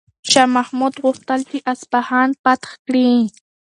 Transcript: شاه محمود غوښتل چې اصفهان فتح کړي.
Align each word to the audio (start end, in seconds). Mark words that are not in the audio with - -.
شاه 0.31 0.47
محمود 0.55 0.93
غوښتل 1.03 1.39
چې 1.49 1.57
اصفهان 1.73 2.29
فتح 2.43 2.71
کړي. 2.85 3.11